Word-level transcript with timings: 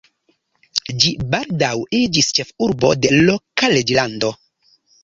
Ĝi 1.03 1.11
baldaŭ 1.35 1.69
iĝis 1.99 2.33
ĉefurbo 2.39 2.93
de 3.05 3.17
loka 3.21 3.73
reĝlando. 3.79 4.35